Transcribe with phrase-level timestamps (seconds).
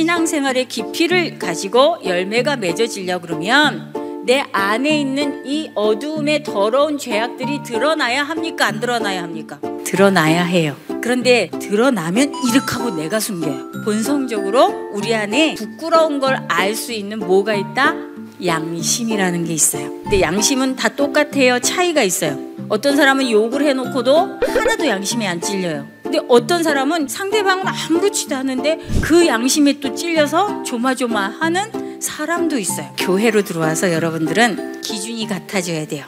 [0.00, 3.92] 신앙생활의 깊이를 가지고 열매가 맺어지려 그러면
[4.24, 8.66] 내 안에 있는 이 어두움의 더러운 죄악들이 드러나야 합니까?
[8.66, 9.58] 안 드러나야 합니까?
[9.84, 10.74] 드러나야 해요.
[11.02, 13.82] 그런데 드러나면 이득하고 내가 숨겨요.
[13.84, 17.94] 본성적으로 우리 안에 부끄러운 걸 알 수 있는 뭐가 있다?
[18.42, 19.90] 양심이라는 게 있어요.
[20.04, 21.58] 근데 양심은 다 똑같아요.
[21.58, 22.38] 차이가 있어요.
[22.70, 25.86] 어떤 사람은 욕을 해놓고도 하나도 양심에 안 찔려요.
[26.10, 32.92] 근데 어떤 사람은 상대방은 아무렇지도 않은데 그 양심에 또 찔려서 조마조마하는 사람도 있어요.
[32.98, 36.06] 교회로 들어와서 여러분들은 기준이 같아져야 돼요.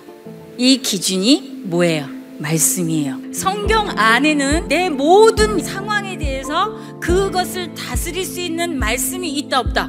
[0.59, 2.09] 이 기준이 뭐예요?
[2.39, 3.33] 말씀이에요.
[3.33, 9.89] 성경 안에는 내 모든 상황에 대해서 그것을 다스릴 수 있는 말씀이 있다 없다.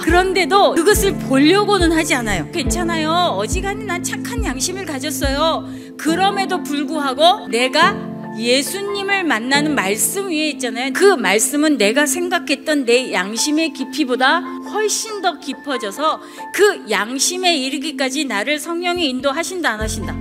[0.00, 2.50] 그런데도 그것을 보려고는 하지 않아요.
[2.50, 3.36] 괜찮아요.
[3.38, 5.68] 어지간히 난 착한 양심을 가졌어요.
[5.96, 10.92] 그럼에도 불구하고 내가 예수님을 만나는 말씀 위에 있잖아요.
[10.92, 14.40] 그 말씀은 내가 생각했던 내 양심의 깊이보다
[14.72, 16.20] 훨씬 더 깊어져서
[16.52, 20.16] 그 양심에 이르기까지 나를 성령이 인도하신다 안 하신다.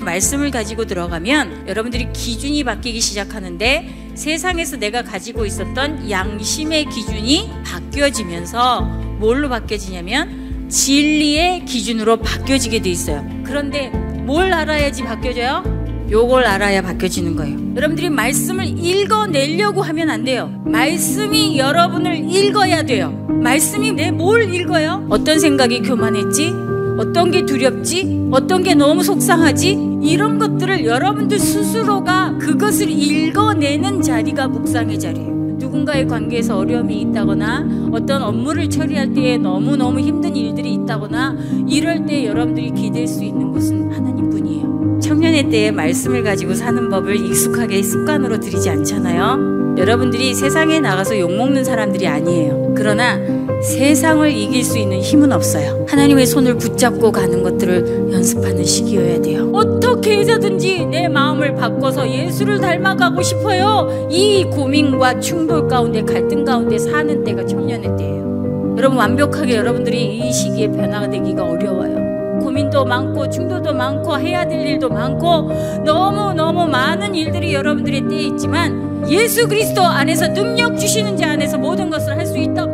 [0.00, 8.82] 말씀을 가지고 들어가면 여러분들이 기준이 바뀌기 시작하는데 세상에서 내가 가지고 있었던 양심의 기준이 바뀌어지면서
[9.18, 13.26] 뭘로 바뀌어지냐면 진리의 기준으로 바뀌어지게 돼 있어요.
[13.44, 15.73] 그런데 뭘 알아야지 바뀌어져요?
[16.10, 17.58] 요걸 알아야 바뀌어지는 거예요.
[17.76, 20.50] 여러분들이 말씀을 읽어내려고 하면 안 돼요.
[20.64, 23.10] 말씀이 여러분을 읽어야 돼요.
[23.42, 25.06] 말씀이 내 뭘 읽어요?
[25.10, 26.52] 어떤 생각이 교만했지?
[26.98, 28.28] 어떤 게 두렵지?
[28.30, 29.98] 어떤 게 너무 속상하지?
[30.02, 35.33] 이런 것들을 여러분들 스스로가 그것을 읽어내는 자리가 묵상의 자리예요.
[35.74, 42.70] 누군가의 관계에서 어려움이 있다거나 어떤 업무를 처리할 때에 너무너무 힘든 일들이 있다거나 이럴 때 여러분들이
[42.70, 45.00] 기댈 수 있는 곳은 하나님 뿐이에요.
[45.00, 49.76] 청년의 때에 말씀을 가지고 사는 법을 익숙하게 습관으로 들이지 않잖아요.
[49.76, 52.74] 여러분들이 세상에 나가서 욕먹는 사람들이 아니에요.
[52.76, 53.18] 그러나
[53.64, 55.86] 세상을 이길 수 있는 힘은 없어요.
[55.88, 59.50] 하나님의 손을 붙잡고 가는 것들을 연습하는 시기여야 돼요.
[59.54, 64.06] 어떻게 해서든지 내 마음을 바꿔서 예수를 닮아가고 싶어요.
[64.10, 68.74] 이 고민과 충돌 가운데 갈등 가운데 사는 때가 청년의 때예요.
[68.76, 71.94] 여러분 완벽하게 여러분들이 이 시기에 변화가 되기가 어려워요.
[72.40, 75.50] 고민도 많고 충돌도 많고 해야 될 일도 많고
[75.86, 81.88] 너무 너무 많은 일들이 여러분들의 때에 있지만 예수 그리스도 안에서 능력 주시는 자 안에서 모든
[81.88, 82.72] 것을 할 수 있다 없다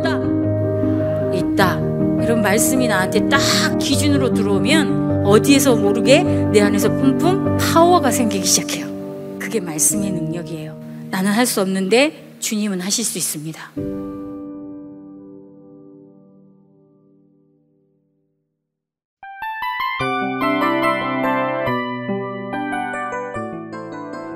[2.31, 3.41] 이런 말씀이 나한테 딱
[3.77, 8.87] 기준으로 들어오면 어디에서 모르게 내 안에서 뿜뿜 파워가 생기기 시작해요.
[9.37, 10.79] 그게 말씀의 능력이에요.
[11.09, 13.71] 나는 할 수 없는데 주님은 하실 수 있습니다.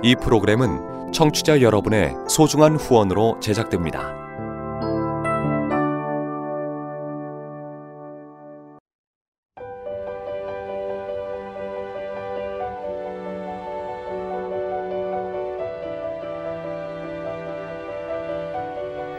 [0.03, 4.24] 이 프로그램은 청취자 여러분의 소중한 후원으로 제작됩니다.